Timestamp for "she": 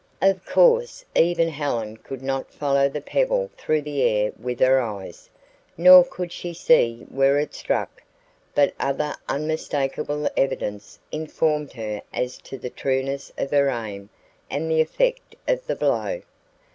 6.31-6.55